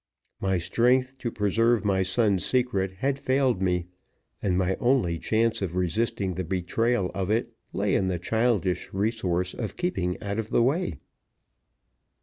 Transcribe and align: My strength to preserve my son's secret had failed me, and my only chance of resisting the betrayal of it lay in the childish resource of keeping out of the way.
My 0.39 0.57
strength 0.57 1.19
to 1.19 1.29
preserve 1.29 1.85
my 1.85 2.01
son's 2.01 2.43
secret 2.43 2.91
had 3.01 3.19
failed 3.19 3.61
me, 3.61 3.85
and 4.41 4.57
my 4.57 4.73
only 4.79 5.19
chance 5.19 5.61
of 5.61 5.75
resisting 5.75 6.33
the 6.33 6.43
betrayal 6.43 7.11
of 7.13 7.29
it 7.29 7.53
lay 7.71 7.93
in 7.93 8.07
the 8.07 8.17
childish 8.17 8.89
resource 8.93 9.53
of 9.53 9.77
keeping 9.77 10.19
out 10.19 10.39
of 10.39 10.49
the 10.49 10.63
way. 10.63 10.95